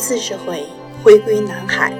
[0.00, 0.64] 四十回
[1.04, 1.92] 回归南海。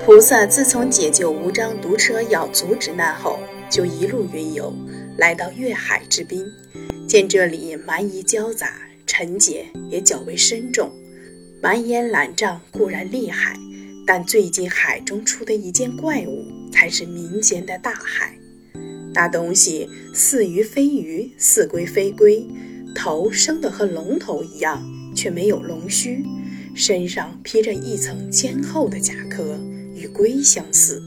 [0.00, 4.72] 菩萨自从解救无章毒车咬足之难后，就一路云游，
[5.16, 6.46] 来到粤海之滨，
[7.08, 8.74] 见这里蛮夷交杂，
[9.08, 10.92] 尘劫也较为深重。
[11.60, 13.56] 蛮烟懒瘴固然厉害，
[14.06, 18.38] 但最近海中出的一件怪物，才是民间的大害。
[19.12, 22.46] 那东西似鱼非鱼，似龟非龟，
[22.94, 24.80] 头生得和龙头一样，
[25.12, 26.24] 却没有龙须，
[26.78, 29.58] 身上披着一层坚厚的甲壳，
[29.96, 31.02] 与龟相似，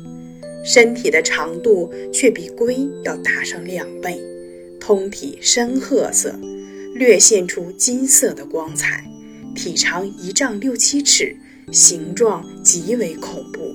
[0.66, 4.20] 身体的长度却比龟要大上两倍，
[4.81, 6.38] 通体深褐色，
[6.94, 9.09] 略现出金色的光彩，
[9.55, 11.38] 体长一丈六七尺，
[11.72, 13.73] 形状极为恐怖。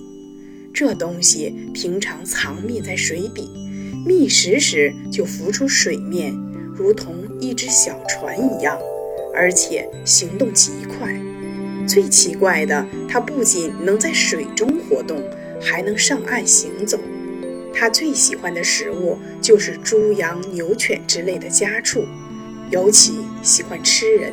[0.75, 3.49] 这东西平常藏匿在水底。
[4.07, 6.33] 觅食时就浮出水面，
[6.77, 8.79] 如同一只小船一样，
[9.35, 11.19] 而且行动极快。
[11.87, 15.23] 最奇怪的，它不仅能在水中活动，
[15.61, 16.99] 还能上岸行走。
[17.73, 22.05] 它最喜欢的食物就是猪、羊、牛、犬之类的家畜，
[22.71, 24.33] 尤其喜欢吃人。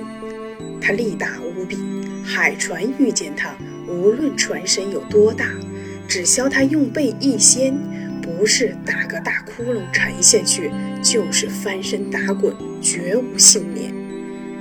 [0.82, 1.78] 它力大无比，
[2.24, 3.56] 海船遇见它，
[3.88, 5.46] 无论船身有多大，
[6.08, 7.74] 只消它用背一掀。
[8.22, 14.03] 不是打个大窟窿沉下去，就是翻身打滚，绝无幸免。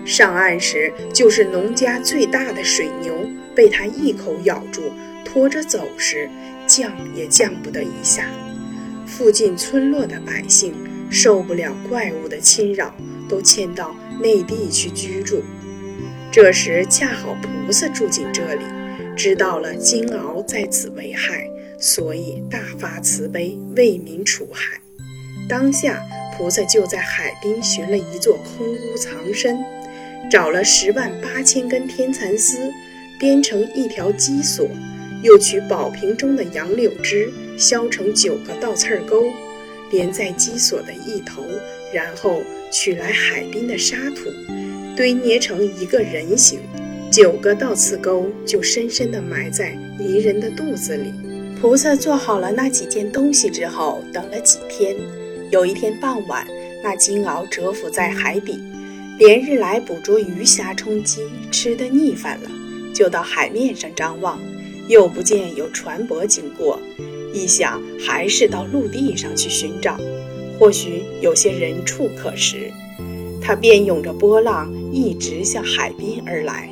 [0.04, 3.14] 上岸时，就是农家最大的水牛
[3.54, 4.92] 被它一口咬住，
[5.24, 6.28] 拖着走时，
[6.66, 8.26] 降也降不得一下。
[9.06, 10.74] 附近村落的百姓
[11.10, 12.94] 受不了怪物的侵扰，
[13.28, 15.42] 都迁到内地去居住。
[16.30, 18.64] 这时恰好菩萨住进这里，
[19.14, 21.46] 知道了金鳌在此为害。
[21.78, 24.80] 所以大发慈悲，为民除害。
[25.48, 26.00] 当下
[26.36, 29.58] 菩萨就在海滨寻了一座空屋藏身，
[30.30, 32.72] 找了十万八千根天蚕丝，
[33.18, 34.68] 编成一条鸡索，
[35.22, 39.24] 又取宝瓶中的杨柳枝，削成九个倒刺钩，
[39.90, 41.44] 连在鸡索的一头，
[41.92, 44.30] 然后取来海滨的沙土，
[44.96, 46.60] 堆捏成一个人形，
[47.10, 51.12] 九个倒刺钩就深深地埋在泥人的肚子里。
[51.60, 54.96] 菩萨做好了那几件东西之后，等了几天。
[55.50, 56.46] 有一天傍晚，
[56.82, 58.58] 那金鳌蛰伏在海底，
[59.18, 62.50] 连日来捕捉鱼虾充饥，吃得腻烦了，
[62.94, 64.38] 就到海面上张望，
[64.88, 66.78] 又不见有船舶经过，
[67.32, 69.96] 一想还是到陆地上去寻找，
[70.58, 72.70] 或许有些人畜可食。
[73.40, 76.68] 他便涌着波浪，一直向海滨而来。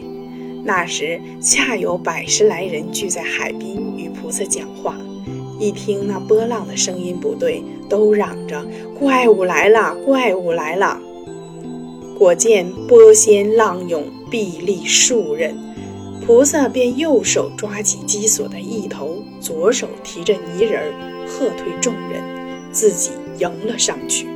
[0.64, 3.80] 那时恰有百十来人聚在海滨。
[4.22, 4.96] 菩萨讲话，
[5.58, 8.64] 一听那波浪的声音不对，都嚷着
[8.98, 11.00] ：“怪物来了，怪物来了！”
[12.20, 15.56] 果见波掀浪涌，壁立数人，
[16.20, 20.92] 菩萨便右手抓起鸡索的一头，左手提着泥人儿，
[21.26, 22.22] 喝退众人，
[22.70, 24.26] 自己迎了上去。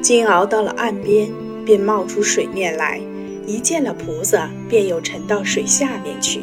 [0.00, 1.30] 金鳌到了岸边，
[1.66, 2.98] 便冒出水面来，
[3.46, 6.40] 一见了菩萨，便又沉到水下面去。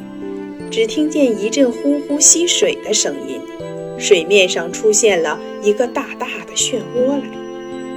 [0.70, 3.42] 只听见一阵呼呼吸水的声音，
[3.98, 7.24] 水面上出现了一个大大的漩涡来。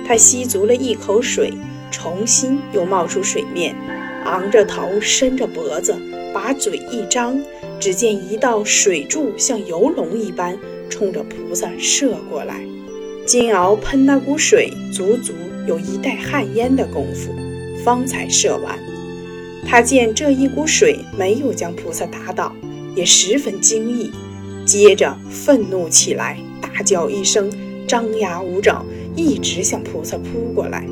[0.09, 1.53] 他吸足了一口水，
[1.91, 3.74] 重新又冒出水面，
[4.24, 5.94] 昂着头，伸着脖子，
[6.32, 7.41] 把嘴一张，
[7.78, 10.58] 只见一道水柱像游龙一般
[10.88, 12.60] 冲着菩萨射过来。
[13.26, 15.32] 金鳌喷那股水，足足
[15.66, 17.34] 有一袋旱烟的功夫，
[17.84, 18.78] 方才射完。
[19.66, 22.53] 他见这一股水没有将菩萨打倒。
[22.94, 24.10] 也十分惊异，
[24.64, 27.53] 接着愤怒起来，大叫一声，
[27.86, 28.82] 张牙舞爪，
[29.14, 30.82] 一直向菩萨扑过来。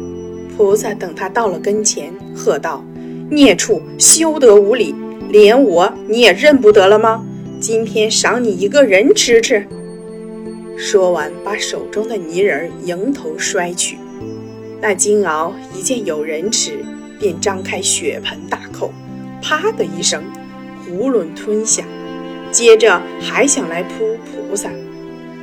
[0.56, 2.84] 菩萨等他到了跟前，喝道
[3.28, 4.94] ：“孽畜，休得无礼！
[5.30, 7.24] 连我你也认不得了吗？
[7.60, 9.66] 今天赏你一个人吃吃。”
[10.78, 13.98] 说完，把手中的泥人迎头摔去。
[14.80, 16.84] 那金鳌一见有人吃，
[17.18, 18.92] 便张开血盆大口，
[19.42, 20.22] 啪的一声。
[20.88, 21.82] 囫囵吞下，
[22.52, 24.70] 接着还想来扑菩萨，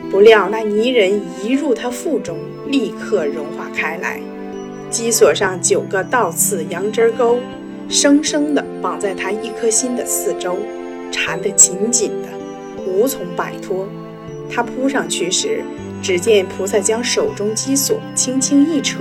[0.09, 2.37] 不料那泥人一入他腹中，
[2.67, 4.21] 立刻融化开来。
[4.91, 7.39] 鸡锁上九个倒刺羊枝钩，
[7.89, 10.57] 生生的绑在他一颗心的四周，
[11.11, 12.27] 缠得紧紧的，
[12.85, 13.87] 无从摆脱。
[14.49, 15.63] 他扑上去时，
[16.03, 18.99] 只见菩萨将手中鸡锁轻轻一扯，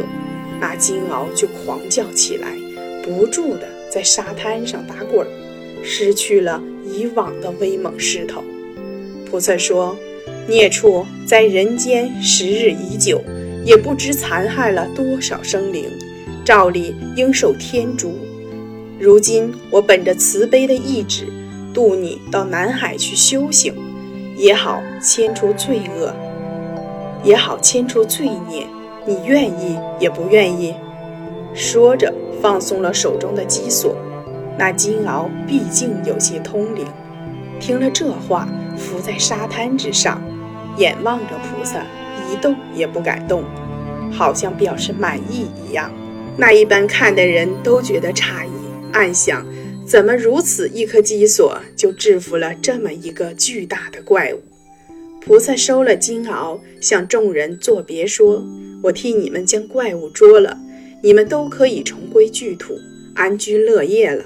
[0.61, 2.57] 那金鳌就狂叫起来，
[3.03, 5.27] 不住的在沙滩上打滚。
[5.83, 8.45] 失去了以往的威猛势头。
[9.29, 9.97] 菩萨说
[10.47, 13.25] ：“孽畜在人间时日已久，
[13.65, 15.91] 也不知残害了多少生灵，
[16.45, 18.15] 照理应受天诛。
[18.99, 21.27] 如今我本着慈悲的意志，
[21.73, 23.75] 渡你到南海去修行，
[24.37, 26.15] 也好牵出罪恶，
[27.25, 28.67] 也好牵出罪孽。
[29.07, 30.75] 你愿意也不愿意？
[31.55, 33.97] 说着，放松了手中的鸡索。
[34.59, 36.85] 那金鳌毕竟有些通灵，
[37.59, 38.47] 听了这话，
[38.77, 40.21] 伏在沙滩之上，
[40.77, 41.83] 眼望着菩萨，
[42.31, 43.45] 一动也不敢动，
[44.13, 45.91] 好像表示满意一样。
[46.37, 48.51] 那一般看的人都觉得诧异，
[48.93, 49.47] 暗想：
[49.85, 54.41] 怎么如此一颗鸡索就制服了这么一个巨大的怪物？
[55.21, 58.43] 菩萨收了金鳌，向众人作别说
[58.83, 60.57] ：“我替你们将怪物捉了，
[61.03, 62.75] 你们都可以重归聚土，
[63.15, 64.25] 安居乐业了。”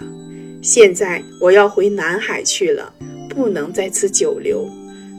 [0.63, 2.95] 现在我要回南海去了，
[3.29, 4.69] 不能在此久留。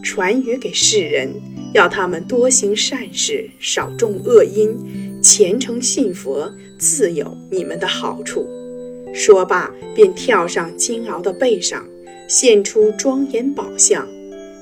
[0.01, 1.29] 传语给世人，
[1.75, 6.49] 要他们多行善事，少种恶因，虔诚信佛，
[6.79, 8.47] 自有你们的好处。
[9.13, 11.85] 说罢，便跳上金鳌的背上，
[12.29, 14.07] 现出庄严宝相。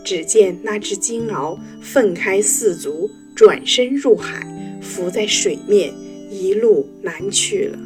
[0.03, 4.47] 只见那只金鳌奋开四足，转身入海，
[4.81, 5.93] 浮在水面，
[6.31, 7.77] 一路南去了。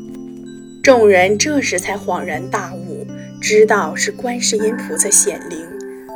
[0.81, 3.05] 众人这时才恍然大悟，
[3.41, 5.59] 知道是观世音菩萨显灵，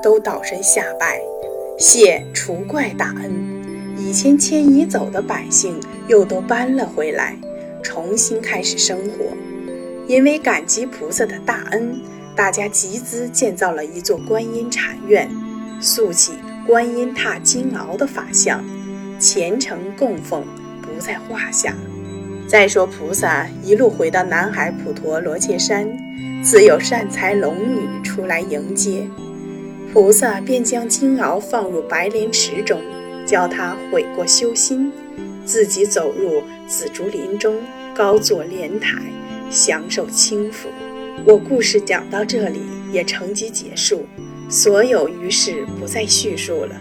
[0.02, 1.20] 都倒身下拜，
[1.82, 3.32] 谢除怪大恩。
[3.98, 7.36] 以前迁移走的百姓又都搬了回来，
[7.82, 9.26] 重新开始生活。
[10.08, 12.00] 因为感激菩萨的大恩，
[12.36, 15.28] 大家集资建造了一座观音禅院，
[15.82, 16.34] 塑起
[16.68, 18.64] 观音踏金鳌的法像，
[19.20, 20.44] 虔诚供奉
[20.84, 21.74] 不在话下。
[22.48, 25.88] 再说菩萨一路回到南海普陀罗切山，
[26.44, 29.08] 自有善财龙女出来迎接，
[29.94, 32.80] 菩萨便将金鳌放入白莲池中，
[33.26, 34.90] 教他悔过修心，
[35.44, 37.56] 自己走入紫竹林中，
[37.94, 39.02] 高坐莲台，
[39.50, 40.70] 享受清福。
[41.26, 42.62] 我故事讲到这里
[42.94, 44.06] 也成集结束，
[44.50, 46.76] 所有于事不再叙述了。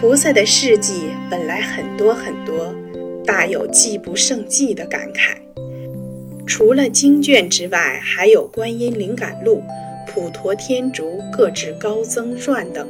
[0.00, 2.72] 菩萨的事迹本来很多很多。
[3.26, 5.36] 大有记不胜记的感慨。
[6.46, 9.56] 除了经卷之外，还有《观音灵感录》
[10.12, 12.86] 《普陀天竺各智高僧传》等，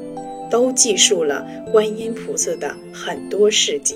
[0.51, 3.95] 都记述了观音菩萨的很多事迹。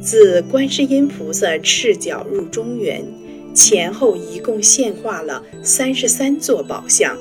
[0.00, 3.04] 自观世音菩萨赤脚入中原，
[3.52, 7.18] 前后一共现化了三十三座宝像，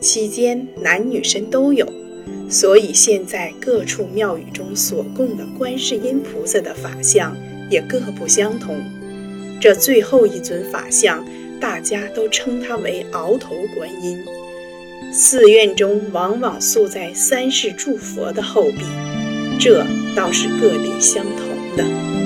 [0.00, 1.86] 期间男女身都有。
[2.48, 7.36] 所以现在各处庙宇中所供的观世音菩萨的法相
[7.68, 8.76] 也各不相同。
[9.60, 11.24] 这最后一尊法相，
[11.60, 14.24] 大家都称它为鳌头观音。
[15.12, 18.84] 寺院中往往塑在三世诸佛的后壁，
[19.58, 19.84] 这
[20.16, 22.19] 倒是各地相同的。